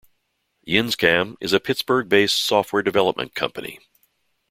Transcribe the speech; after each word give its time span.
YinzCam 0.67 1.35
is 1.39 1.53
a 1.53 1.59
Pittsburgh-based 1.59 2.35
software 2.35 2.81
development 2.81 3.35
company. 3.35 3.77